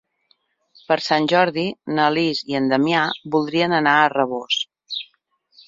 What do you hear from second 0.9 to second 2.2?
Sant Jordi na